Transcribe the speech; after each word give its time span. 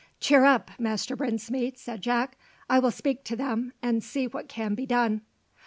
"Cheer 0.19 0.45
up, 0.45 0.71
Master 0.79 1.15
Brinsmead!" 1.15 1.77
said 1.77 2.01
Jack. 2.01 2.35
"I 2.67 2.79
will 2.79 2.89
speak 2.89 3.23
to 3.25 3.35
them, 3.35 3.71
and 3.83 4.03
see 4.03 4.25
what 4.25 4.49
can 4.49 4.73
be 4.73 4.87
done." 4.87 5.21